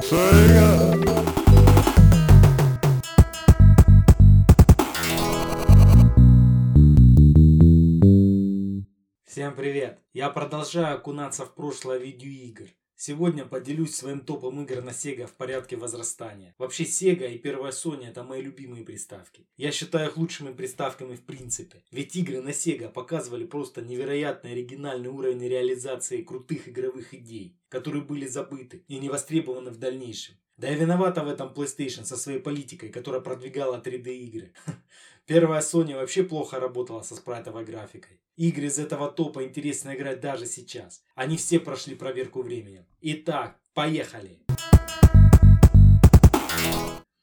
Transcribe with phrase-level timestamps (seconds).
[0.00, 0.14] Всем
[9.54, 9.98] привет!
[10.14, 12.70] Я продолжаю окунаться в прошлое видеоигр.
[13.02, 16.54] Сегодня поделюсь своим топом игр на Sega в порядке возрастания.
[16.58, 19.46] Вообще Sega и первая Sony это мои любимые приставки.
[19.56, 21.82] Я считаю их лучшими приставками в принципе.
[21.90, 28.26] Ведь игры на Sega показывали просто невероятный оригинальный уровень реализации крутых игровых идей, которые были
[28.26, 30.34] забыты и не востребованы в дальнейшем.
[30.58, 34.52] Да и виновата в этом PlayStation со своей политикой, которая продвигала 3D игры.
[35.30, 38.20] Первая Sony вообще плохо работала со спрайтовой графикой.
[38.34, 41.04] Игры из этого топа интересно играть даже сейчас.
[41.14, 42.84] Они все прошли проверку временем.
[43.00, 44.40] Итак, поехали!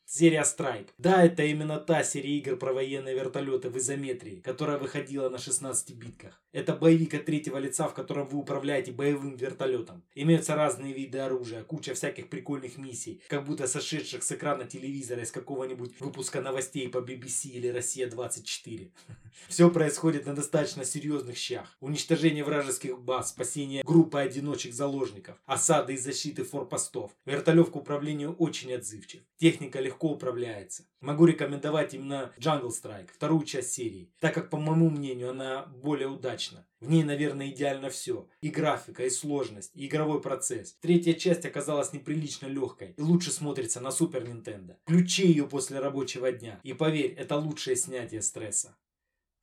[0.10, 0.88] Серия Strike.
[0.98, 5.98] Да, это именно та серия игр про военные вертолеты в изометрии, которая выходила на 16
[5.98, 6.42] битках.
[6.54, 10.06] Это боевик от третьего лица, в котором вы управляете боевым вертолетом.
[10.16, 15.32] Имеются разные виды оружия, куча всяких прикольных миссий, как будто сошедших с экрана телевизора из
[15.32, 18.90] какого-нибудь выпуска новостей по BBC или Россия-24.
[19.50, 21.76] Все происходит на достаточно серьезных щах.
[21.82, 27.12] Уничтожение вражеских баз, спасение группы одиночек заложников, осады и защиты форпостов.
[27.26, 29.22] Вертолет к управлению очень отзывчив.
[29.38, 30.88] Техника легко управляется.
[31.02, 36.08] Могу рекомендовать именно Jungle Strike, вторую часть серии, так как, по моему мнению, она более
[36.08, 36.68] удачна.
[36.80, 38.28] В ней, наверное, идеально все.
[38.42, 40.76] И графика, и сложность, и игровой процесс.
[40.82, 44.76] Третья часть оказалась неприлично легкой и лучше смотрится на Супер Nintendo.
[44.84, 48.78] Включи ее после рабочего дня, и поверь, это лучшее снятие стресса.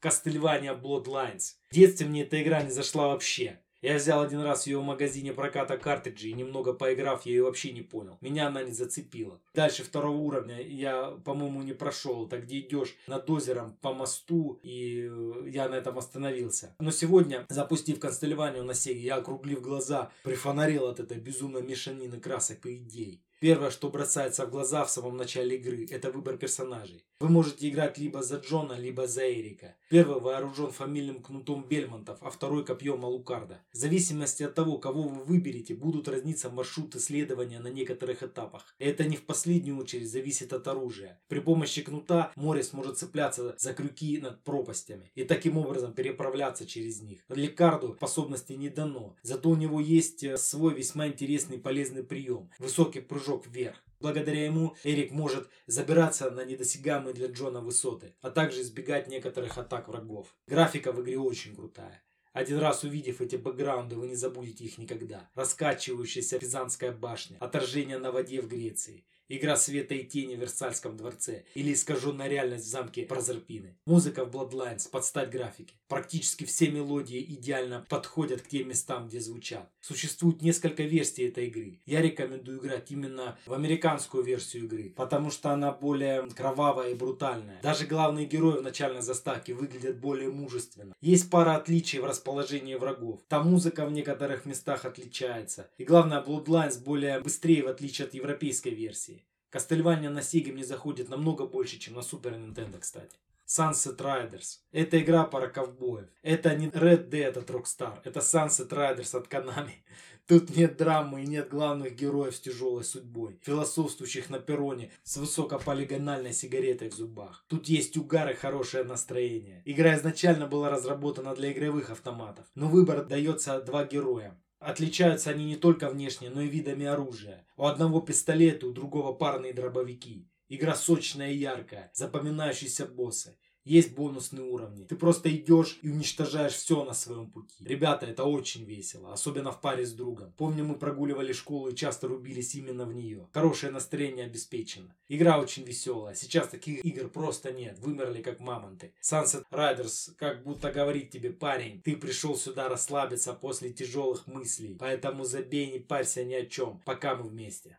[0.05, 1.55] Castlevania Bloodlines.
[1.70, 3.61] В детстве мне эта игра не зашла вообще.
[3.84, 7.70] Я взял один раз ее в магазине проката картриджей и немного поиграв, я ее вообще
[7.70, 8.16] не понял.
[8.22, 9.42] Меня она не зацепила.
[9.52, 12.27] Дальше второго уровня я, по-моему, не прошел.
[12.27, 16.74] Так где идешь над озером по мосту, и э, я на этом остановился.
[16.78, 22.64] Но сегодня, запустив констелеванию на Сеге, я округлив глаза, прифонарил от этой безумной мешанины красок
[22.64, 23.22] и идей.
[23.45, 27.05] Первое, что бросается в глаза в самом начале игры, это выбор персонажей.
[27.20, 29.77] Вы можете играть либо за Джона, либо за Эрика.
[29.91, 33.61] Первый вооружен фамильным кнутом Бельмонтов, а второй копьем Алукарда.
[33.70, 38.74] В зависимости от того, кого вы выберете, будут разниться маршруты следования на некоторых этапах.
[38.79, 41.20] И это не в последнюю очередь зависит от оружия.
[41.29, 47.02] При помощи кнута Морис может цепляться за крюки над пропастями и таким образом переправляться через
[47.02, 47.20] них.
[47.29, 52.51] Лекарду способности не дано, зато у него есть э, свой весьма интересный полезный прием.
[52.58, 53.77] Высокий прыжок вверх.
[54.00, 59.89] Благодаря ему Эрик может забираться на недосягаемые для Джона высоты, а также избегать некоторых атак
[59.89, 60.34] врагов.
[60.46, 62.02] Графика в игре очень крутая.
[62.33, 65.30] Один раз увидев эти бэкграунды, вы не забудете их никогда.
[65.34, 71.44] Раскачивающаяся Пизанская башня, отражение на воде в Греции, Игра света и тени в Версальском дворце
[71.55, 73.78] или искаженная реальность в замке Прозерпины.
[73.86, 75.74] Музыка в Bloodlines под стать графике.
[75.94, 79.70] Практически все мелодии идеально подходят к тем местам, где звучат.
[79.80, 81.80] Существует несколько версий этой игры.
[81.86, 87.60] Я рекомендую играть именно в американскую версию игры, потому что она более кровавая и брутальная.
[87.62, 90.96] Даже главные герои в начальной заставке выглядят более мужественно.
[91.00, 93.20] Есть пара отличий в расположении врагов.
[93.28, 95.70] Там музыка в некоторых местах отличается.
[95.78, 99.24] И главное, Bloodlines более быстрее в отличие от европейской версии.
[99.55, 103.16] Castlevania на Sega мне заходит намного больше, чем на Super Nintendo, кстати.
[103.46, 104.60] Sunset Riders.
[104.72, 106.08] Это игра пара ковбоев.
[106.22, 108.00] Это не Red Dead от Rockstar.
[108.05, 109.72] Это Sunset Riders от Konami.
[110.27, 116.32] Тут нет драмы и нет главных героев с тяжелой судьбой, философствующих на перроне с высокополигональной
[116.32, 117.44] сигаретой в зубах.
[117.48, 119.61] Тут есть угар и хорошее настроение.
[119.66, 124.40] Игра изначально была разработана для игровых автоматов, но выбор дается два героя.
[124.61, 127.46] Отличаются они не только внешне, но и видами оружия.
[127.58, 130.26] У одного пистолеты, у другого парные дробовики.
[130.49, 133.37] Игра сочная и яркая, запоминающиеся боссы.
[133.64, 134.84] Есть бонусные уровни.
[134.84, 137.64] Ты просто идешь и уничтожаешь все на своем пути.
[137.64, 140.34] Ребята, это очень весело, особенно в паре с другом.
[140.37, 143.26] Помню, мы прогуливали школу и часто рубились именно в нее.
[143.32, 144.94] Хорошее настроение обеспечено.
[145.08, 146.14] Игра очень веселая.
[146.14, 147.78] Сейчас таких игр просто нет.
[147.78, 148.93] Вымерли как мамонты.
[149.02, 154.76] Sunset Riders как будто говорит тебе, парень, ты пришел сюда расслабиться после тяжелых мыслей.
[154.78, 157.78] Поэтому забей, не парься ни о чем, пока мы вместе.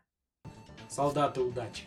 [0.88, 1.84] Солдаты удачи.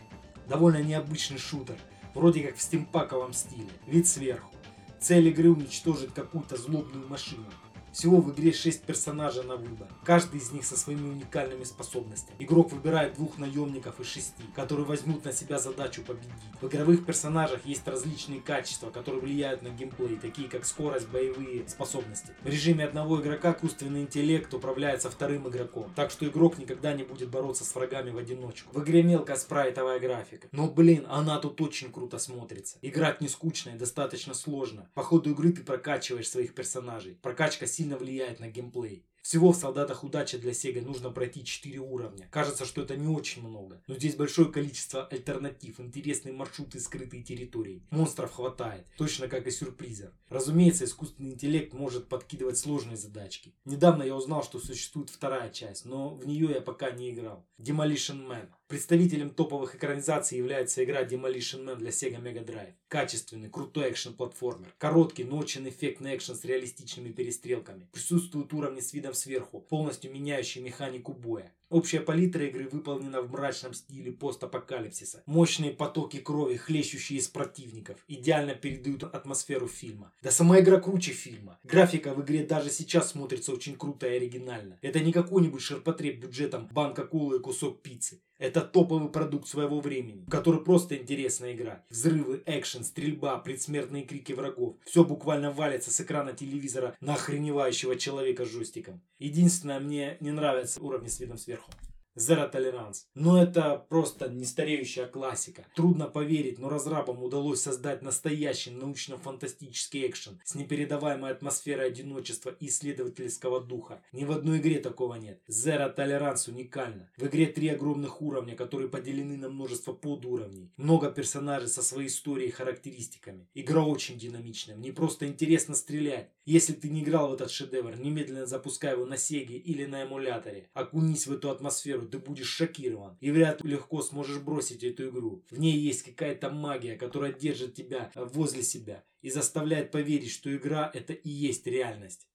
[0.49, 1.77] Довольно необычный шутер
[2.15, 4.51] вроде как в стимпаковом стиле, вид сверху.
[4.99, 7.45] Цель игры уничтожить какую-то злобную машину.
[7.94, 9.88] Всего в игре 6 персонажей на выбор.
[10.03, 12.36] Каждый из них со своими уникальными способностями.
[12.39, 16.30] Игрок выбирает двух наемников из шести, которые возьмут на себя задачу победить.
[16.62, 22.33] В игровых персонажах есть различные качества, которые влияют на геймплей, такие как скорость, боевые способности.
[22.44, 27.30] В режиме одного игрока искусственный интеллект управляется вторым игроком, так что игрок никогда не будет
[27.30, 28.74] бороться с врагами в одиночку.
[28.74, 30.47] В игре мелкая спрайтовая графика.
[30.51, 32.77] Но блин, она тут очень круто смотрится.
[32.81, 34.89] Играть не скучно и достаточно сложно.
[34.94, 37.18] По ходу игры ты прокачиваешь своих персонажей.
[37.21, 39.05] Прокачка влияет на геймплей.
[39.21, 42.27] Всего в солдатах удачи для Sega нужно пройти 4 уровня.
[42.31, 43.81] Кажется, что это не очень много.
[43.87, 47.83] Но здесь большое количество альтернатив, интересные маршруты скрытые территории.
[47.91, 50.11] Монстров хватает, точно как и сюрпризов.
[50.29, 53.53] Разумеется, искусственный интеллект может подкидывать сложные задачки.
[53.65, 57.45] Недавно я узнал, что существует вторая часть, но в нее я пока не играл.
[57.59, 58.49] Demolition Man.
[58.69, 62.75] Представителем топовых экранизаций является игра Demolition Man для Sega Mega Drive.
[62.88, 64.75] Качественный, крутой экшен-платформер.
[64.77, 67.89] Короткий, но очень эффектный экшен с реалистичными перестрелками.
[67.92, 71.51] Присутствуют уровни с видом сверху, полностью меняющие механику боя.
[71.69, 75.21] Общая палитра игры выполнена в мрачном стиле постапокалипсиса.
[75.27, 80.12] Мощные потоки крови, хлещущие из противников, идеально передают атмосферу фильма.
[80.24, 81.60] Да сама игра круче фильма.
[81.63, 84.80] Графика в игре даже сейчас смотрится очень круто и оригинально.
[84.81, 88.19] Это не какой-нибудь ширпотреб бюджетом банка колы и кусок пиццы.
[88.39, 91.83] Это топовый продукт своего времени, в который просто интересно играть.
[91.89, 94.77] Взрывы, экшен, стрельба, предсмертные крики врагов.
[94.86, 99.01] Все буквально валится с экрана телевизора на охреневающего человека с жестиком.
[99.19, 101.58] Единственное, мне не нравятся уровни с видом сверху.
[101.59, 101.88] viejo.
[102.17, 103.06] Zero Tolerance.
[103.15, 105.65] Но это просто нестареющая классика.
[105.75, 113.61] Трудно поверить, но разрабам удалось создать настоящий научно-фантастический экшен с непередаваемой атмосферой одиночества и исследовательского
[113.61, 114.01] духа.
[114.11, 115.41] Ни в одной игре такого нет.
[115.50, 117.09] Zero Tolerance уникально.
[117.17, 120.71] В игре три огромных уровня, которые поделены на множество подуровней.
[120.77, 123.47] Много персонажей со своей историей и характеристиками.
[123.53, 124.75] Игра очень динамичная.
[124.75, 126.31] Мне просто интересно стрелять.
[126.45, 130.69] Если ты не играл в этот шедевр, немедленно запускай его на Сеге или на эмуляторе.
[130.73, 133.17] Окунись в эту атмосферу ты будешь шокирован.
[133.19, 135.43] И вряд ли легко сможешь бросить эту игру.
[135.49, 140.89] В ней есть какая-то магия, которая держит тебя возле себя и заставляет поверить, что игра
[140.93, 142.27] это и есть реальность.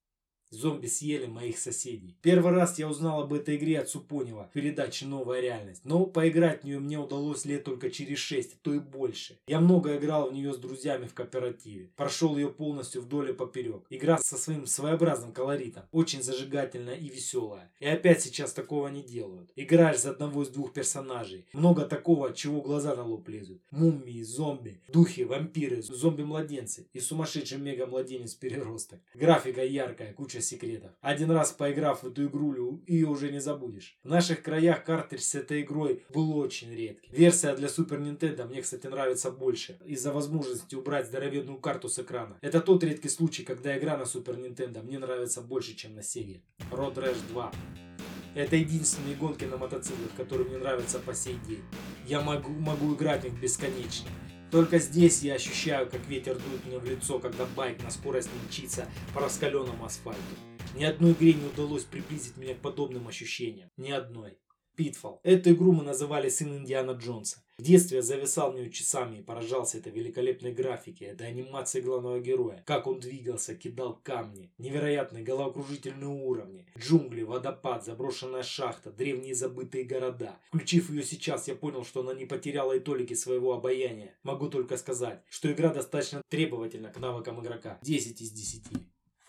[0.50, 2.16] Зомби съели моих соседей.
[2.22, 5.82] Первый раз я узнал об этой игре от Супонева в передаче «Новая реальность».
[5.84, 9.38] Но поиграть в нее мне удалось лет только через 6, а то и больше.
[9.46, 11.90] Я много играл в нее с друзьями в кооперативе.
[11.96, 13.84] Прошел ее полностью вдоль и поперек.
[13.90, 15.84] Игра со своим своеобразным колоритом.
[15.90, 17.72] Очень зажигательная и веселая.
[17.80, 19.50] И опять сейчас такого не делают.
[19.56, 21.46] Играешь за одного из двух персонажей.
[21.52, 23.60] Много такого, от чего глаза на лоб лезут.
[23.70, 29.00] Мумии, зомби, духи, вампиры, зомби-младенцы и сумасшедший мега-младенец-переросток.
[29.14, 30.90] Графика яркая, куча секретов.
[31.00, 33.98] Один раз поиграв в эту игрулю, ее уже не забудешь.
[34.02, 37.10] В наших краях картридж с этой игрой был очень редкий.
[37.10, 39.78] Версия для Super Nintendo мне, кстати, нравится больше.
[39.84, 42.38] Из-за возможности убрать здоровенную карту с экрана.
[42.40, 46.40] Это тот редкий случай, когда игра на Super Nintendo мне нравится больше, чем на Sega.
[46.70, 47.52] Road Rash 2.
[48.34, 51.62] Это единственные гонки на мотоциклах, которые мне нравятся по сей день.
[52.04, 54.10] Я могу, могу играть в них бесконечно.
[54.54, 58.88] Только здесь я ощущаю, как ветер дует мне в лицо, когда байк на скорость мчится
[59.12, 60.20] по раскаленному асфальту.
[60.76, 63.68] Ни одной игре не удалось приблизить меня к подобным ощущениям.
[63.76, 64.38] Ни одной.
[64.76, 65.18] Pitfall.
[65.22, 67.44] Эту игру мы называли «Сын Индиана Джонса».
[67.56, 72.18] В детстве я зависал в нее часами и поражался этой великолепной графике, этой анимации главного
[72.18, 72.64] героя.
[72.66, 74.50] Как он двигался, кидал камни.
[74.58, 76.66] Невероятные головокружительные уровни.
[76.76, 80.36] Джунгли, водопад, заброшенная шахта, древние забытые города.
[80.48, 84.16] Включив ее сейчас, я понял, что она не потеряла и толики своего обаяния.
[84.24, 87.78] Могу только сказать, что игра достаточно требовательна к навыкам игрока.
[87.82, 88.62] 10 из 10.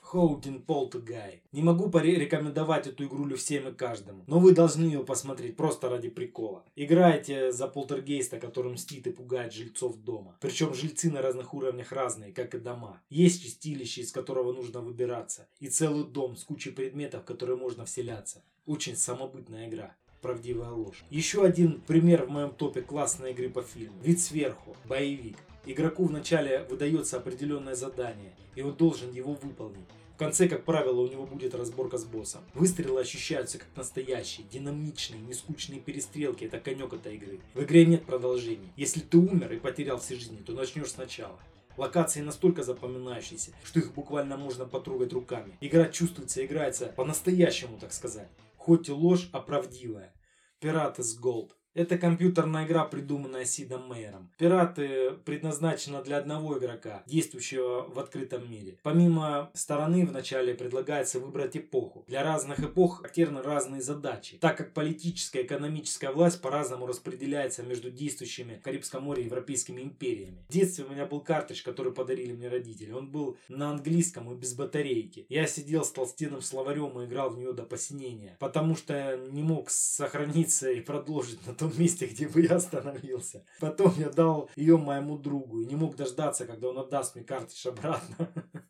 [0.06, 1.42] Хоудин Полтегай.
[1.52, 6.10] Не могу порекомендовать эту игрулю всем и каждому, но вы должны ее посмотреть просто ради
[6.10, 6.64] прикола.
[6.76, 10.38] Играйте за полтергейста, который мстит и пугает жильцов дома.
[10.42, 13.02] Причем жильцы на разных уровнях разные, как и дома.
[13.10, 17.86] Есть чистилище, из которого нужно выбираться, и целый дом с кучей предметов, в которые можно
[17.86, 18.44] вселяться.
[18.68, 21.04] Очень самобытная игра правдивая ложь.
[21.12, 24.02] Еще один пример в моем топе классной игры по фильму.
[24.02, 24.76] Вид сверху.
[24.86, 25.38] Боевик.
[25.66, 29.88] Игроку вначале выдается определенное задание, и он должен его выполнить.
[30.16, 32.42] В конце, как правило, у него будет разборка с боссом.
[32.54, 36.46] Выстрелы ощущаются как настоящие, динамичные, нескучные перестрелки.
[36.46, 37.42] Это конек этой игры.
[37.54, 38.72] В игре нет продолжений.
[38.78, 41.38] Если ты умер и потерял все жизни, то начнешь сначала.
[41.76, 45.58] Локации настолько запоминающиеся, что их буквально можно потрогать руками.
[45.60, 48.30] Игра чувствуется, играется по-настоящему, так сказать.
[48.56, 50.14] Хоть и ложь, а правдивая.
[50.62, 51.50] Пираты с Gold.
[51.76, 54.30] Это компьютерная игра, придуманная Сидом Мейером.
[54.38, 58.78] Пираты предназначена для одного игрока, действующего в открытом мире.
[58.82, 62.06] Помимо стороны, вначале предлагается выбрать эпоху.
[62.08, 67.92] Для разных эпох характерны разные задачи, так как политическая и экономическая власть по-разному распределяется между
[67.92, 70.46] действующими в Карибском море европейскими империями.
[70.48, 72.94] В детстве у меня был картридж, который подарили мне родители.
[72.94, 75.26] Он был на английском и без батарейки.
[75.28, 79.70] Я сидел с толстенным словарем и играл в нее до посинения, потому что не мог
[79.70, 83.46] сохраниться и продолжить на том том месте, где бы я остановился.
[83.60, 87.68] Потом я дал ее моему другу и не мог дождаться, когда он отдаст мне картридж
[87.68, 88.32] обратно.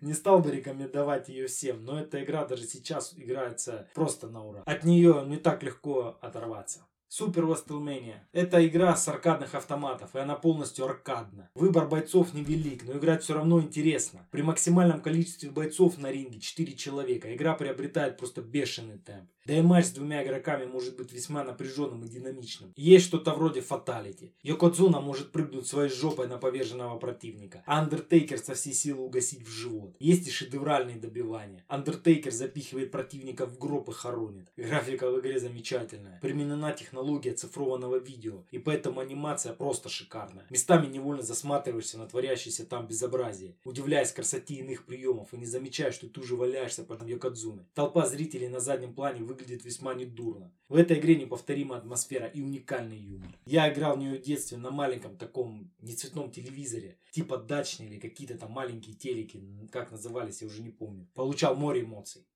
[0.00, 4.62] Не стал бы рекомендовать ее всем, но эта игра даже сейчас играется просто на ура.
[4.64, 6.86] От нее не так легко оторваться.
[7.08, 8.20] Super WrestleMania.
[8.32, 11.50] Это игра с аркадных автоматов, и она полностью аркадна.
[11.54, 14.28] Выбор бойцов невелик, но играть все равно интересно.
[14.30, 19.28] При максимальном количестве бойцов на ринге 4 человека игра приобретает просто бешеный темп.
[19.46, 22.72] Да и матч с двумя игроками может быть весьма напряженным и динамичным.
[22.76, 24.32] Есть что-то вроде fatality.
[24.42, 29.50] Йокодзуна может прыгнуть своей жопой на поверженного противника, а Андертейкер со всей силы угасить в
[29.50, 29.96] живот.
[29.98, 31.64] Есть и шедевральные добивания.
[31.68, 34.52] Андертейкер запихивает противника в гроб и хоронит.
[34.56, 36.18] Графика в игре замечательная.
[36.20, 40.46] Применена технология цифрованного видео, и поэтому анимация просто шикарная.
[40.50, 46.08] Местами невольно засматриваешься на творящееся там безобразие, удивляясь красоте иных приемов и не замечая, что
[46.08, 47.64] ты уже валяешься под Йокодзуной.
[47.74, 50.52] Толпа зрителей на заднем плане выглядит весьма недурно.
[50.68, 53.38] В этой игре неповторимая атмосфера и уникальный юмор.
[53.46, 58.36] Я играл в нее в детстве на маленьком таком нецветном телевизоре, типа дачный или какие-то
[58.36, 61.08] там маленькие телеки, как назывались, я уже не помню.
[61.14, 62.26] Получал море эмоций.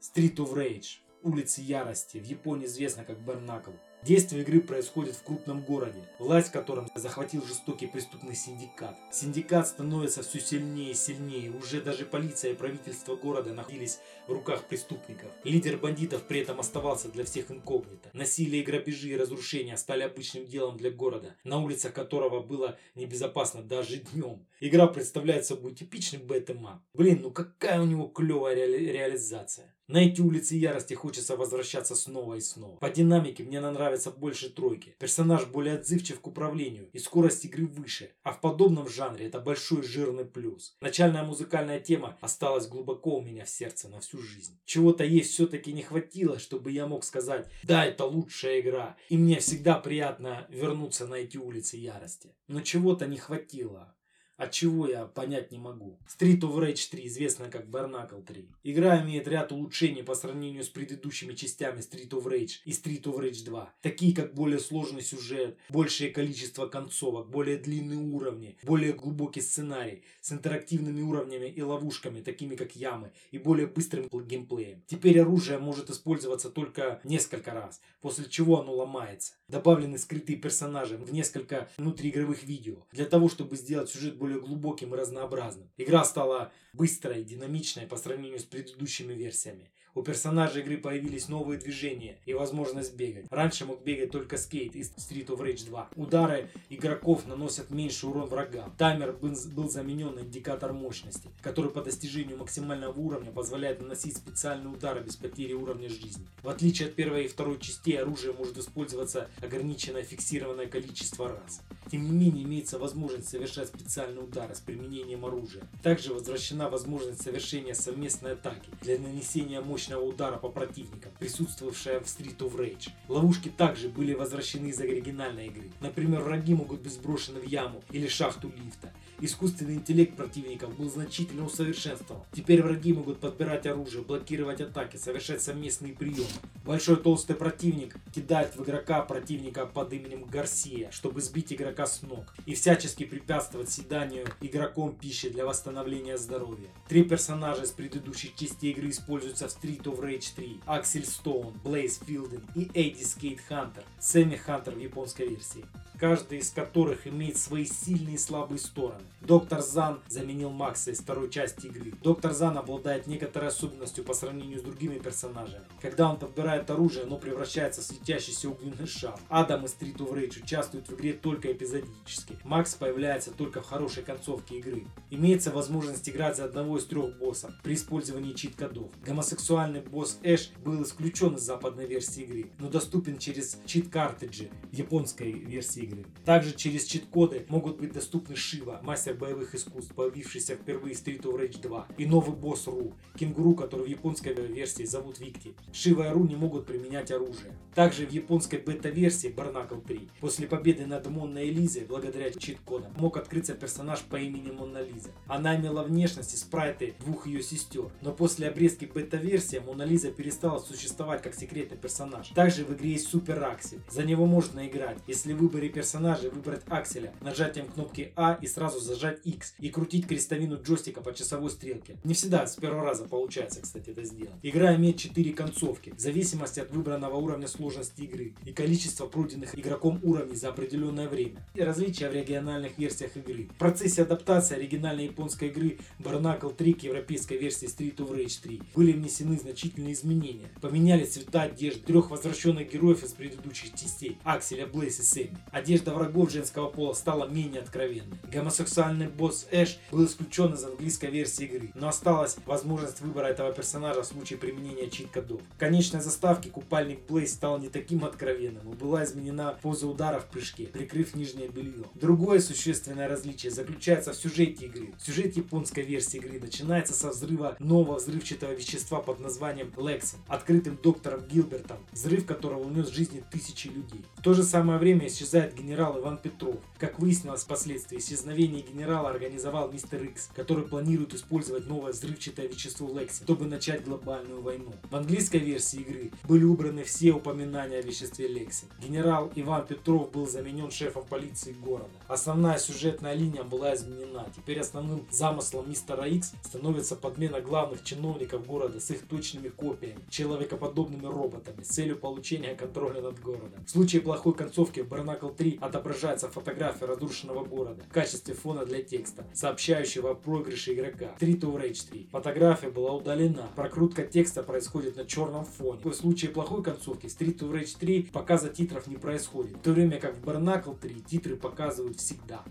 [0.00, 3.72] Street of Rage, улицы ярости, в Японии известно как Бернакл.
[4.04, 8.98] Действие игры происходит в крупном городе, власть в захватил жестокий преступный синдикат.
[9.10, 14.64] Синдикат становится все сильнее и сильнее, уже даже полиция и правительство города находились в руках
[14.64, 15.30] преступников.
[15.42, 18.10] Лидер бандитов при этом оставался для всех инкогнито.
[18.12, 23.96] Насилие, грабежи и разрушения стали обычным делом для города, на улицах которого было небезопасно даже
[23.96, 24.46] днем.
[24.60, 26.82] Игра представляет собой типичный beat 'em up.
[26.92, 29.73] Блин, ну какая у него клевая ре реализация.
[29.86, 32.76] На эти улицы ярости хочется возвращаться снова и снова.
[32.76, 34.96] По динамике мне нравится больше тройки.
[34.98, 38.12] Персонаж более отзывчив к управлению и скорость игры выше.
[38.22, 40.74] А в подобном жанре это большой жирный плюс.
[40.80, 44.58] Начальная музыкальная тема осталась глубоко у меня в сердце на всю жизнь.
[44.64, 48.96] Чего-то есть все-таки не хватило, чтобы я мог сказать, да, это лучшая игра.
[49.10, 52.34] И мне всегда приятно вернуться на эти улицы ярости.
[52.48, 53.94] Но чего-то не хватило.
[54.36, 55.96] От чего я понять не могу.
[56.08, 58.48] Street of Rage 3, известная как Barnacle 3.
[58.64, 63.20] Игра имеет ряд улучшений по сравнению с предыдущими частями Street of Rage и Street of
[63.20, 63.72] Rage 2.
[63.80, 70.32] Такие как более сложный сюжет, большее количество концовок, более длинные уровни, более глубокий сценарий с
[70.32, 74.82] интерактивными уровнями и ловушками, такими как ямы, и более быстрым геймплеем.
[74.88, 79.34] Теперь оружие может использоваться только несколько раз, после чего оно ломается.
[79.46, 84.96] Добавлены скрытые персонажи в несколько внутриигровых видео, для того чтобы сделать сюжет более глубоким и
[84.96, 85.68] разнообразным.
[85.76, 89.70] Игра стала быстрой и динамичной по сравнению с предыдущими версиями.
[89.94, 93.26] У персонажей игры появились новые движения и возможность бегать.
[93.30, 95.90] Раньше мог бегать только скейт из Street of Rage 2.
[95.94, 98.74] Удары игроков наносят меньший урон врагам.
[98.76, 105.00] Таймер был заменен на индикатор мощности, который по достижению максимального уровня позволяет наносить специальные удары
[105.00, 106.26] без потери уровня жизни.
[106.42, 111.60] В отличие от первой и второй частей, оружие может использоваться ограниченное фиксированное количество раз.
[111.90, 115.64] Тем не менее, имеется возможность совершать специальные удары с применением оружия.
[115.82, 122.38] Также возвращена возможность совершения совместной атаки для нанесения мощного удара по противникам, присутствовавшая в Street
[122.38, 122.90] of Rage.
[123.08, 125.70] Ловушки также были возвращены из оригинальной игры.
[125.80, 128.92] Например, враги могут быть сброшены в яму или шахту лифта.
[129.20, 132.22] Искусственный интеллект противников был значительно усовершенствован.
[132.32, 136.26] Теперь враги могут подбирать оружие, блокировать атаки, совершать совместные приемы.
[136.64, 142.24] Большой толстый противник кидает в игрока противника под именем Гарсия, чтобы сбить игрока с ног
[142.46, 146.68] и всячески препятствовать съеданию игроком пищи для восстановления здоровья.
[146.88, 150.60] Три персонажа из предыдущих частей игры используются в Street of Rage 3.
[150.66, 153.84] Аксель Стоун, Блейз Филден и Эдди Скейт Хантер.
[153.98, 155.64] Сэмми Хантер в японской версии
[155.98, 159.02] каждый из которых имеет свои сильные и слабые стороны.
[159.20, 161.92] Доктор Зан заменил Макса из второй части игры.
[162.02, 165.64] Доктор Зан обладает некоторой особенностью по сравнению с другими персонажами.
[165.80, 169.18] Когда он подбирает оружие, оно превращается в светящийся огненный шар.
[169.28, 172.36] Адам из Street of Rage участвует в игре только эпизодически.
[172.44, 174.84] Макс появляется только в хорошей концовке игры.
[175.10, 178.90] Имеется возможность играть за одного из трех боссов при использовании чит-кодов.
[179.04, 185.83] Гомосексуальный босс Эш был исключен из западной версии игры, но доступен через чит-картриджи японской версии
[185.84, 186.04] игры.
[186.24, 191.38] Также через чит-коды могут быть доступны Шива, мастер боевых искусств, появившийся впервые в Street of
[191.38, 195.54] Rage 2, и новый босс Ру, кенгуру, который в японской версии зовут Викти.
[195.72, 197.56] Шива и Ру не могут применять оружие.
[197.74, 203.54] Также в японской бета-версии Barnacle 3, после победы над Монной Элизой, благодаря чит-кодам, мог открыться
[203.54, 205.10] персонаж по имени Монна Лиза.
[205.26, 210.58] Она имела внешность и спрайты двух ее сестер, но после обрезки бета-версии Мона Лиза перестала
[210.58, 212.28] существовать как секретный персонаж.
[212.28, 213.80] Также в игре есть Супер Аксель.
[213.90, 218.80] За него можно играть, если в выборе персонажей выбрать Акселя нажатием кнопки А и сразу
[218.80, 221.96] зажать X и крутить крестовину джойстика по часовой стрелке.
[222.04, 224.34] Не всегда с первого раза получается, кстати, это сделать.
[224.42, 230.00] Игра имеет 4 концовки, в зависимости от выбранного уровня сложности игры и количества пройденных игроком
[230.02, 231.44] уровней за определенное время.
[231.54, 233.48] И различия в региональных версиях игры.
[233.54, 238.62] В процессе адаптации оригинальной японской игры Barnacle 3 к европейской версии Street of Rage 3
[238.74, 240.48] были внесены значительные изменения.
[240.60, 245.36] Поменяли цвета одежды трех возвращенных героев из предыдущих частей Акселя, Блейс и Сэмми.
[245.64, 248.18] Одежда врагов женского пола стала менее откровенной.
[248.30, 254.02] Гомосексуальный босс Эш был исключен из английской версии игры, но осталась возможность выбора этого персонажа
[254.02, 255.40] в случае применения чит-кодов.
[255.54, 260.26] В конечной заставке купальник Блейс стал не таким откровенным и была изменена поза удара в
[260.26, 261.84] прыжке, прикрыв нижнее белье.
[261.94, 264.92] Другое существенное различие заключается в сюжете игры.
[265.02, 271.26] Сюжет японской версии игры начинается со взрыва нового взрывчатого вещества под названием Лексин, открытым доктором
[271.26, 274.04] Гилбертом, взрыв которого унес жизни тысячи людей.
[274.16, 276.56] В то же самое время исчезает генерал Иван Петров.
[276.78, 283.24] Как выяснилось впоследствии, исчезновение генерала организовал мистер Икс, который планирует использовать новое взрывчатое вещество Лексин,
[283.24, 284.72] чтобы начать глобальную войну.
[284.90, 288.68] В английской версии игры были убраны все упоминания о веществе Лексин.
[288.82, 291.90] Генерал Иван Петров был заменен шефом полиции города.
[292.08, 294.26] Основная сюжетная линия была изменена.
[294.34, 301.06] Теперь основным замыслом мистера Икс становится подмена главных чиновников города с их точными копиями, человекоподобными
[301.06, 303.64] роботами с целью получения контроля над городом.
[303.66, 308.82] В случае плохой концовки в Barnacle 3 отображается фотография разрушенного города в качестве фона для
[308.82, 311.14] текста, сообщающего о проигрыше игрока.
[311.18, 312.08] 3 to Rage 3.
[312.12, 313.48] Фотография была удалена.
[313.56, 315.80] Прокрутка текста происходит на черном фоне.
[315.82, 319.72] В случае плохой концовки в Street of Rage 3 показа титров не происходит, в то
[319.72, 322.42] время как в Barnacle 3 титры показывают всегда.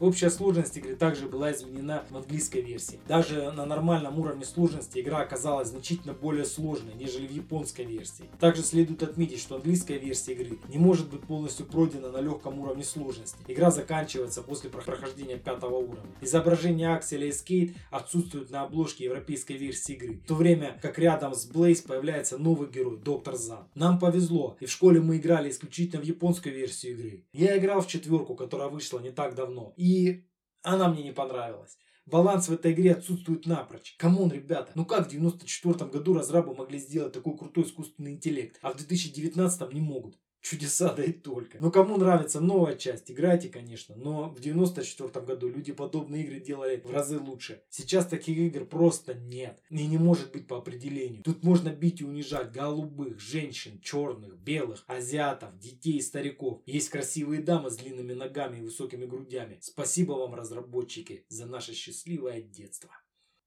[0.00, 2.98] Общая сложность игры также была изменена в английской версии.
[3.06, 8.24] Даже на нормальном уровне сложности игра оказалась значительно более сложной, нежели в японской версии.
[8.40, 12.82] Также следует отметить, что английская версия игры не может быть полностью пройдена на легком уровне
[12.82, 13.36] сложности.
[13.46, 16.10] Игра заканчивается после прохождения пятого уровня.
[16.22, 21.34] Изображение Акселя и Скейт отсутствует на обложке европейской версии игры, в то время как рядом
[21.34, 23.68] с Блейз появляется новый герой, Доктор Зан.
[23.74, 27.24] Нам повезло, и в школе мы играли исключительно в японскую версию игры.
[27.34, 29.74] Я играл в четверку, которая вышла не так давно.
[29.76, 30.26] И и
[30.62, 31.76] она мне не понравилась.
[32.06, 33.94] Баланс в этой игре отсутствует напрочь.
[33.96, 38.58] Come on, ребята, ну как в 94 году разрабы могли сделать такой крутой искусственный интеллект,
[38.62, 40.18] а в 2019 не могут?
[40.40, 41.58] Чудеса, да и только.
[41.60, 43.94] Но кому нравится новая часть, играйте, конечно.
[43.94, 47.62] Но в 94 году люди подобные игры делали в разы лучше.
[47.68, 49.60] Сейчас таких игр просто нет.
[49.68, 51.22] И не может быть по определению.
[51.22, 56.62] Тут можно бить и унижать голубых, женщин, черных, белых, азиатов, детей и стариков.
[56.64, 59.58] Есть красивые дамы с длинными ногами и высокими грудями.
[59.60, 62.90] Спасибо вам, разработчики, за наше счастливое детство.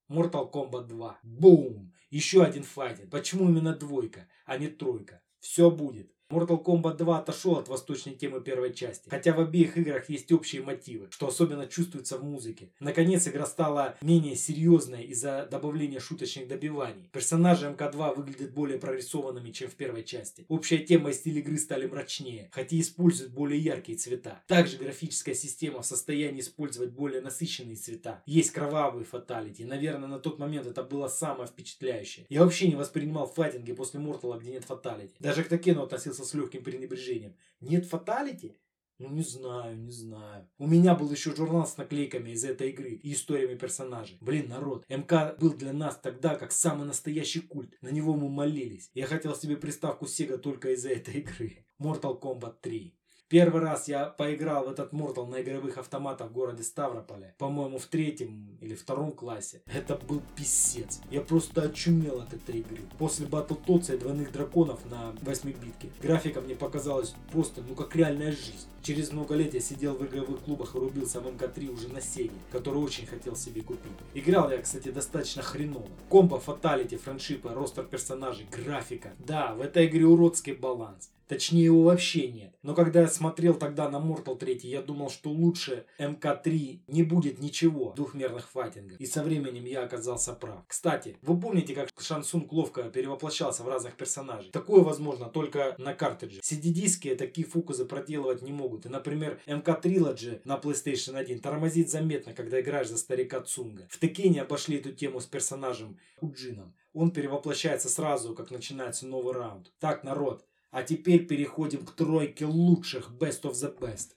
[0.10, 1.20] Mortal Kombat 2.
[1.24, 1.92] Бум!
[2.12, 3.10] Еще один файтинг.
[3.10, 5.24] Почему именно двойка, а не тройка?
[5.40, 6.13] Все будет.
[6.30, 10.62] Mortal Kombat 2 отошел от восточной темы первой части, хотя в обеих играх есть общие
[10.62, 12.72] мотивы, что особенно чувствуется в музыке.
[12.80, 17.10] Наконец игра стала менее серьезной из-за добавления шуточных добиваний.
[17.12, 20.46] Персонажи МК2 выглядят более прорисованными, чем в первой части.
[20.48, 24.42] Общая тема и стиль игры стали мрачнее, хотя используют более яркие цвета.
[24.48, 28.24] Также графическая система в состоянии использовать более насыщенные цвета.
[28.26, 32.26] Есть кровавые фаталити, наверное на тот момент это было самое впечатляющее.
[32.30, 35.14] Я вообще не воспринимал файтинги после Мортала, где нет фаталити.
[35.20, 37.36] Даже к Tekken у относился относился с легким пренебрежением.
[37.60, 38.60] Нет фаталити?
[39.00, 40.48] Ну не знаю, не знаю.
[40.60, 44.18] У меня был еще журнал с наклейками из этой игры и историями персонажей.
[44.22, 47.76] Блин, народ, МК был для нас тогда как самый настоящий культ.
[47.82, 48.92] На него мы молились.
[48.94, 51.66] Я хотел себе приставку Sega только из-за этой игры.
[51.80, 52.96] Mortal Kombat 3.
[53.34, 57.34] Первый раз я поиграл в этот Mortal на игровых автоматах в городе Ставрополе.
[57.40, 59.64] По-моему, в третьем или втором классе.
[59.66, 61.02] Это был писец.
[61.10, 62.84] Я просто очумел от этой игры.
[63.00, 65.90] После Battletoads и двойных драконов на 8 битке.
[66.00, 68.68] Графика мне показалась просто, ну как реальная жизнь.
[68.84, 72.30] Через много лет я сидел в игровых клубах и рубился в МК-3 уже на Сеге,
[72.52, 73.94] который очень хотел себе купить.
[74.14, 75.88] Играл я, кстати, достаточно хреново.
[76.08, 79.14] Комбо, фаталити, франшипы, ростер персонажей, графика.
[79.18, 81.13] Да, в этой игре уродский баланс.
[81.34, 82.54] Точнее его вообще нет.
[82.62, 87.40] Но когда я смотрел тогда на Mortal 3, я думал, что лучше МК-3 не будет
[87.40, 89.00] ничего двухмерных файтингов.
[89.00, 90.64] И со временем я оказался прав.
[90.68, 94.52] Кстати, вы помните, как Шансунг ловко перевоплощался в разных персонажей?
[94.52, 96.42] Такое возможно только на картридже.
[96.42, 98.86] CD-диски такие фокусы проделывать не могут.
[98.86, 103.88] И, например, MK Trilogy на PlayStation 1 тормозит заметно, когда играешь за старика Цунга.
[103.90, 106.76] В Текене обошли эту тему с персонажем Уджином.
[106.94, 109.72] Он перевоплощается сразу, как начинается новый раунд.
[109.80, 114.16] Так, народ, а теперь переходим к тройке лучших Best of the Best.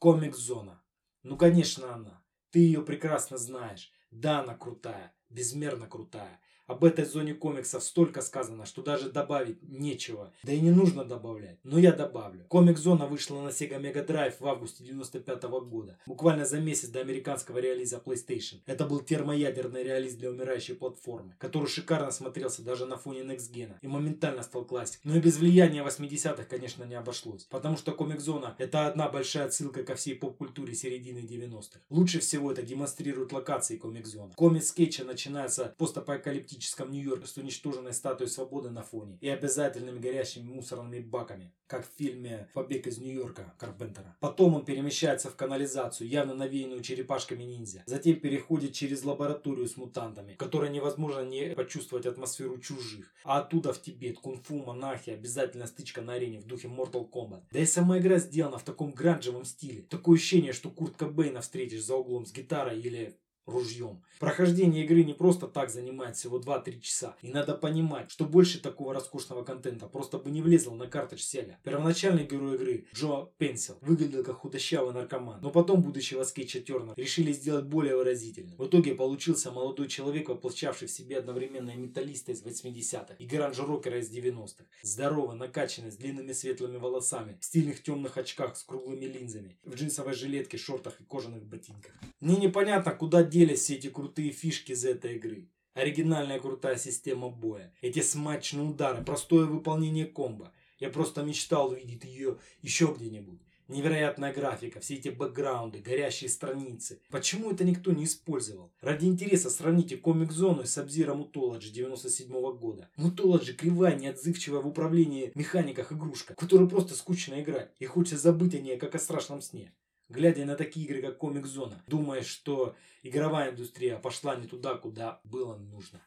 [0.00, 0.82] Комик-зона.
[1.22, 2.24] Ну, конечно, она.
[2.50, 3.92] Ты ее прекрасно знаешь.
[4.10, 5.14] Да, она крутая.
[5.30, 6.40] Безмерно крутая.
[6.66, 10.32] Об этой зоне комиксов столько сказано, что даже добавить нечего.
[10.42, 11.58] Да и не нужно добавлять.
[11.62, 12.44] Но я добавлю.
[12.48, 15.96] Комик-зона вышла на Sega Mega Drive в августе 95 года.
[16.06, 18.56] Буквально за месяц до американского релиза PlayStation.
[18.66, 23.76] Это был термоядерный релиз для умирающей платформы, который шикарно смотрелся даже на фоне Next Gen
[23.80, 25.12] и моментально стал классикой.
[25.12, 27.44] Но и без влияния 80-х, конечно, не обошлось.
[27.44, 31.78] Потому что комик-зона это одна большая отсылка ко всей поп-культуре середины 90-х.
[31.90, 34.32] Лучше всего это демонстрирует локации комик-зона.
[34.34, 40.48] Комикс скетча начинается постапокалиптически фантастическом Нью-Йорке с уничтоженной статуей свободы на фоне и обязательными горящими
[40.48, 44.16] мусорными баками, как в фильме «Побег из Нью-Йорка» Карпентера.
[44.20, 47.82] Потом он перемещается в канализацию, явно навеянную черепашками ниндзя.
[47.86, 53.12] Затем переходит через лабораторию с мутантами, в которой невозможно не почувствовать атмосферу чужих.
[53.24, 57.42] А оттуда в Тибет, кунг-фу, монахи, обязательно стычка на арене в духе Mortal Kombat.
[57.52, 59.82] Да и сама игра сделана в таком гранжевом стиле.
[59.82, 64.02] Такое ощущение, что Курт Кобейна встретишь за углом с гитарой или ружьем.
[64.18, 67.16] Прохождение игры не просто так занимает всего 2-3 часа.
[67.22, 71.56] И надо понимать, что больше такого роскошного контента просто бы не влезло на карточь Sega.
[71.62, 75.40] Первоначальный герой игры, Джо Пенсил, выглядел как худощавый наркоман.
[75.42, 78.56] Но потом будущего скетча Терна решили сделать более выразительным.
[78.56, 84.10] В итоге получился молодой человек, воплощавший в себе одновременно металлиста из 80-х и гаранж-рокера из
[84.10, 84.64] 90-х.
[84.82, 90.14] Здоровый, накачанный, с длинными светлыми волосами, в стильных темных очках с круглыми линзами, в джинсовой
[90.14, 91.92] жилетке, шортах и кожаных ботинках.
[92.20, 95.50] Мне непонятно, куда делись все эти крутые фишки из этой игры.
[95.74, 97.74] Оригинальная крутая система боя.
[97.82, 100.54] Эти смачные удары, простое выполнение комбо.
[100.78, 103.40] Я просто мечтал увидеть ее еще где-нибудь.
[103.68, 107.00] Невероятная графика, все эти бэкграунды, горящие страницы.
[107.10, 108.72] Почему это никто не использовал?
[108.80, 112.88] Ради интереса сравните комик-зону с Сабзира Мутологи 97 -го года.
[112.96, 117.70] Мутологи кривая, неотзывчивая в управлении механиках игрушка, которую просто скучно играть.
[117.80, 119.74] И хочется забыть о ней, как о страшном сне
[120.08, 125.20] глядя на такие игры, как Комик Зона, думая, что игровая индустрия пошла не туда, куда
[125.24, 126.00] было нужно.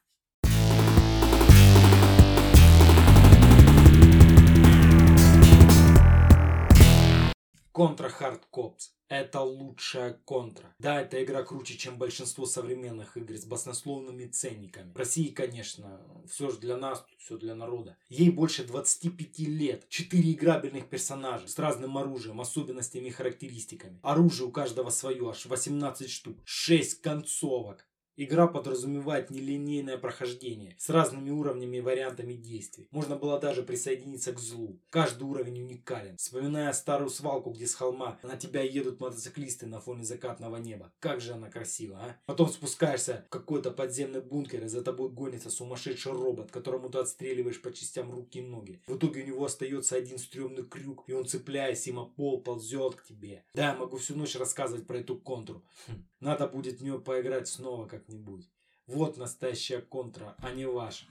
[7.71, 8.89] Контра Hard Cops.
[9.10, 10.75] Это лучшая контра.
[10.77, 14.91] Да, эта игра круче, чем большинство современных игр с баснословными ценниками.
[14.93, 17.97] В России, конечно, все же для нас, все для народа.
[18.08, 19.89] Ей больше 25 лет.
[19.89, 23.99] 4 играбельных персонажа с разным оружием, особенностями и характеристиками.
[24.03, 26.38] Оружие у каждого свое, аж 18 штук.
[26.45, 27.88] 6 концовок.
[28.21, 32.89] Игра подразумевает нелинейное прохождение с разными уровнями и вариантами действий.
[32.91, 34.77] Можно было даже присоединиться к злу.
[34.89, 36.17] Каждый уровень уникален.
[36.17, 40.91] Вспоминая старую свалку, где с холма на тебя едут мотоциклисты на фоне закатного неба.
[40.99, 42.17] Как же она красива, а?
[42.25, 47.62] Потом спускаешься в какой-то подземный бункер, и за тобой гонится сумасшедший робот, которому ты отстреливаешь
[47.62, 48.82] по частям руки и ноги.
[48.88, 52.95] В итоге у него остается один стрёмный крюк, и он, цепляясь им о пол, ползет
[52.95, 53.45] к тебе.
[53.53, 55.63] Да, я могу всю ночь рассказывать про эту контру.
[55.88, 56.03] Хм.
[56.19, 58.49] Надо будет в нее поиграть снова как-нибудь.
[58.88, 61.05] Вот настоящая контра, а не ваша.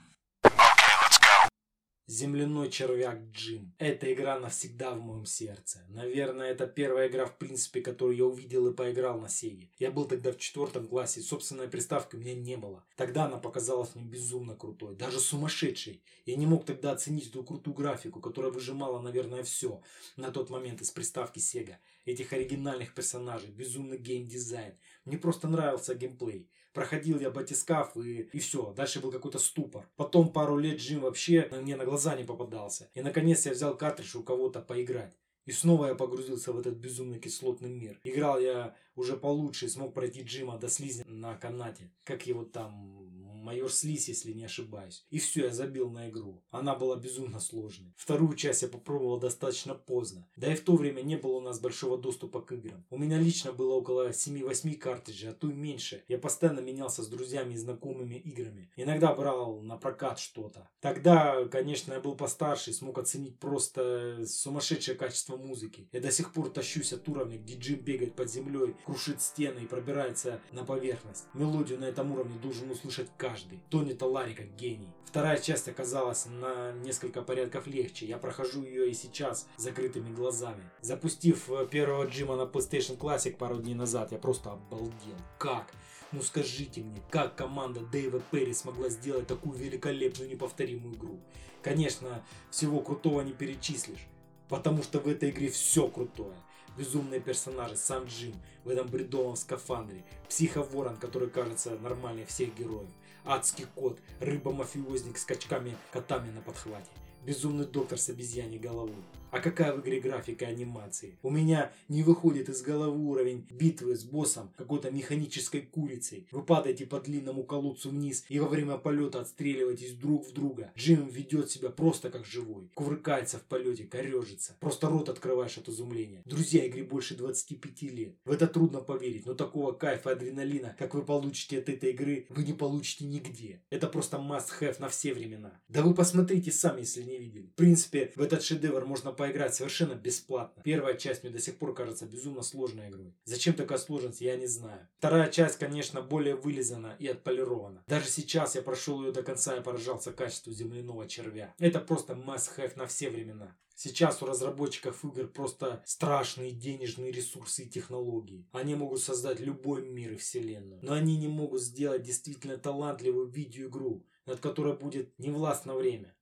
[2.09, 3.71] Земляной червяк Джим.
[3.77, 5.85] Эта игра навсегда в моем сердце.
[5.89, 9.69] Наверное, это первая игра, в принципе, которую я увидел и поиграл на Сеге.
[9.77, 12.83] Я был тогда в четвертом классе, собственной приставки у меня не было.
[12.95, 16.01] Тогда она показалась мне безумно крутой, даже сумасшедшей.
[16.25, 19.83] Я не мог тогда оценить эту крутую графику, которая выжимала, наверное, все
[20.17, 21.75] на тот момент из приставки Sega.
[22.05, 24.73] Этих оригинальных персонажей, безумный геймдизайн.
[25.05, 26.49] Мне просто нравился геймплей.
[26.73, 28.73] Проходил я батискаф и, и все.
[28.73, 29.87] Дальше был какой-то ступор.
[29.95, 32.89] Потом пару лет Джим вообще мне на глаза не попадался.
[32.93, 35.15] И наконец я взял картридж у кого-то поиграть.
[35.45, 37.99] И снова я погрузился в этот безумный кислотный мир.
[38.03, 41.91] Играл я уже получше смог пройти Джима до слизни на канате.
[42.03, 45.05] Как его там майор Слиз, если не ошибаюсь.
[45.09, 46.43] И все, я забил на игру.
[46.51, 47.93] Она была безумно сложной.
[47.97, 50.27] Вторую часть я попробовал достаточно поздно.
[50.35, 52.85] Да и в то время не было у нас большого доступа к играм.
[52.89, 56.03] У меня лично было около 7-8 картриджей, а то и меньше.
[56.07, 58.71] Я постоянно менялся с друзьями и знакомыми играми.
[58.75, 60.69] Иногда брал на прокат что-то.
[60.81, 65.89] Тогда, конечно, я был постарше и смог оценить просто сумасшедшее качество музыки.
[65.91, 69.67] Я до сих пор тащусь от уровня, где Джим бегает под землей, крушит стены и
[69.67, 71.25] пробирается на поверхность.
[71.33, 73.59] Мелодию на этом уровне должен услышать каждый каждый.
[73.69, 74.89] Тони Талари как гений.
[75.05, 78.05] Вторая часть оказалась на несколько порядков легче.
[78.05, 80.63] Я прохожу ее и сейчас закрытыми глазами.
[80.81, 85.17] Запустив э, первого Джима на PlayStation Classic пару дней назад, я просто обалдел.
[85.37, 85.73] Как?
[86.11, 91.19] Ну скажите мне, как команда Дэйва Перри смогла сделать такую великолепную неповторимую игру?
[91.61, 94.07] Конечно, всего крутого не перечислишь,
[94.47, 96.35] потому что в этой игре все крутое
[96.79, 102.89] безумные персонажи, сам Джим в этом бредовом скафандре, психо-ворон, который кажется нормальнее всех героев,
[103.29, 106.89] адский кот, рыба-мафиозник с качками котами на подхвате,
[107.23, 108.95] безумный доктор с обезьяней головой.
[109.31, 111.19] А какая в игре графика анимации?
[111.21, 116.27] У меня не выходит из головы уровень битвы с боссом какой-то механической курицей.
[116.31, 120.71] Вы падаете по длинному колодцу вниз и во время полета отстреливаетесь друг в друга.
[120.75, 122.71] Джим ведет себя просто как живой.
[122.73, 124.57] Кувыркается в полете, корежится.
[124.59, 126.23] Просто рот открываешь от изумления.
[126.25, 128.15] Друзья, игре больше 25 лет.
[128.25, 132.25] В это трудно поверить, но такого кайфа и адреналина, как вы получите от этой игры,
[132.29, 133.61] вы не получите нигде.
[133.69, 135.61] Это просто must-have на все времена.
[135.67, 137.51] Да вы посмотрите сами, если не видели.
[137.53, 140.63] В принципе, в этот шедевр можно поиграть совершенно бесплатно.
[140.63, 143.13] Первая часть мне до сих пор кажется безумно сложной игрой.
[143.25, 144.87] Зачем такая сложность, я не знаю.
[144.97, 147.83] Вторая часть, конечно, более вылизана и отполирована.
[147.85, 151.53] Даже сейчас я прошел ее до конца и поражался качеству земляного червя.
[151.59, 153.57] Это просто must-have на все времена.
[153.75, 158.47] Сейчас у разработчиков игр просто страшные денежные ресурсы и технологии.
[158.53, 160.79] Они могут создать любой мир и вселенную.
[160.81, 166.15] Но они не могут сделать действительно талантливую видеоигру, над которой будет невластно время.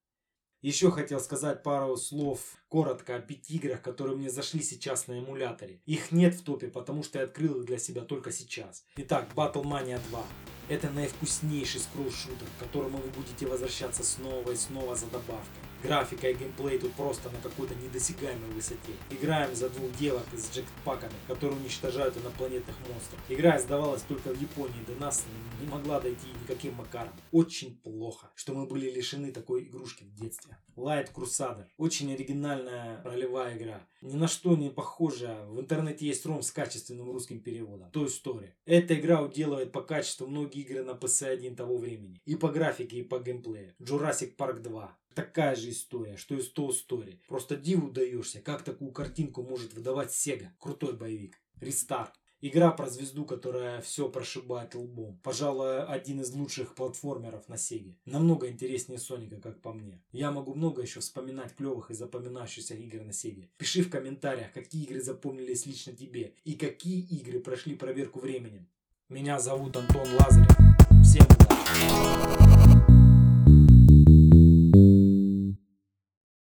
[0.63, 5.81] Еще хотел сказать пару слов коротко о пяти играх, которые мне зашли сейчас на эмуляторе.
[5.85, 8.83] Их нет в топе, потому что я открыл их для себя только сейчас.
[8.95, 10.25] Итак, Battle Mania 2.
[10.69, 15.66] Это наивкуснейший скролл-шутер, к которому вы будете возвращаться снова и снова за добавкой.
[15.83, 18.93] Графика и геймплей тут просто на какой-то недосягаемой высоте.
[19.11, 23.19] Играем за двух девок с джекпаками, которые уничтожают инопланетных монстров.
[23.29, 25.25] Игра издавалась только в Японии, до нас
[25.61, 27.13] не могла дойти никаким макаром.
[27.31, 30.57] Очень плохо, что мы были лишены такой игрушки в детстве.
[30.75, 31.65] Light Crusader.
[31.77, 33.81] Очень оригинальная ролевая игра.
[34.01, 35.45] Ни на что не похожая.
[35.45, 37.89] В интернете есть ром с качественным русским переводом.
[37.91, 38.49] Toy Story.
[38.65, 42.21] Эта игра уделывает по качеству многие игры на PS1 того времени.
[42.25, 43.73] И по графике, и по геймплею.
[43.79, 47.17] Jurassic Park 2 такая же история, что и Toy Story.
[47.27, 50.49] Просто диву даешься, как такую картинку может выдавать Sega.
[50.59, 51.41] Крутой боевик.
[51.59, 52.13] Рестарт.
[52.39, 55.19] Игра про звезду, которая все прошибает лбом.
[55.23, 57.97] Пожалуй, один из лучших платформеров на Сеге.
[58.05, 60.03] Намного интереснее Соника, как по мне.
[60.11, 63.49] Я могу много еще вспоминать клевых и запоминающихся игр на Сеге.
[63.57, 68.69] Пиши в комментариях, какие игры запомнились лично тебе и какие игры прошли проверку временем.
[69.09, 70.55] Меня зовут Антон Лазарев.
[71.03, 72.26] Всем удачи!